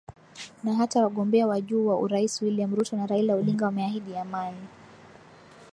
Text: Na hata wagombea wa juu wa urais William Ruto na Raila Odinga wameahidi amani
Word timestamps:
Na 0.63 0.73
hata 0.73 1.03
wagombea 1.03 1.47
wa 1.47 1.61
juu 1.61 1.87
wa 1.87 1.97
urais 1.99 2.41
William 2.41 2.75
Ruto 2.75 2.95
na 2.97 3.07
Raila 3.07 3.35
Odinga 3.35 3.65
wameahidi 3.65 4.15
amani 4.17 4.67